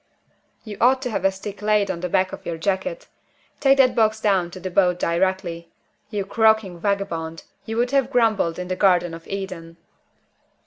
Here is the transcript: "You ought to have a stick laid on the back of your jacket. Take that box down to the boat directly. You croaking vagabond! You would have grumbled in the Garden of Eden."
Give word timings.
"You 0.63 0.77
ought 0.81 0.99
to 1.03 1.11
have 1.11 1.23
a 1.23 1.31
stick 1.31 1.61
laid 1.61 1.91
on 1.91 1.99
the 1.99 2.09
back 2.09 2.31
of 2.33 2.43
your 2.43 2.57
jacket. 2.57 3.07
Take 3.59 3.77
that 3.77 3.93
box 3.93 4.19
down 4.19 4.49
to 4.49 4.59
the 4.59 4.71
boat 4.71 4.97
directly. 4.97 5.69
You 6.09 6.25
croaking 6.25 6.79
vagabond! 6.79 7.43
You 7.65 7.77
would 7.77 7.91
have 7.91 8.09
grumbled 8.09 8.57
in 8.57 8.67
the 8.67 8.75
Garden 8.75 9.13
of 9.13 9.27
Eden." 9.27 9.77